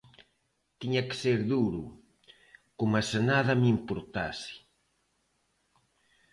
[0.79, 1.83] Tiña que ser duro,
[2.79, 4.53] coma se nada me importase.